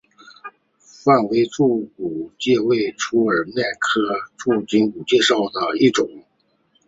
[1.03, 4.01] 范睢肋骨介为粗面介科
[4.57, 6.23] 肋骨介属下的一个种。